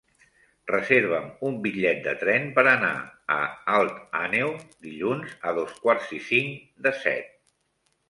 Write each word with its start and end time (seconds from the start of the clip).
Reserva'm 0.69 1.27
un 1.49 1.59
bitllet 1.65 2.01
de 2.07 2.15
tren 2.23 2.49
per 2.57 2.65
anar 2.73 2.91
a 3.37 3.39
Alt 3.77 4.03
Àneu 4.25 4.53
dilluns 4.89 5.39
a 5.53 5.57
dos 5.63 5.81
quarts 5.87 6.13
i 6.21 6.25
cinc 6.35 6.61
de 6.89 6.99
set. 7.07 7.35